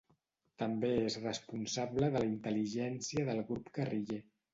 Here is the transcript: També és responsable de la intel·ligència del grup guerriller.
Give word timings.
També 0.59 0.87
és 1.09 1.17
responsable 1.25 2.09
de 2.15 2.21
la 2.23 2.29
intel·ligència 2.29 3.27
del 3.29 3.43
grup 3.51 3.71
guerriller. 3.79 4.19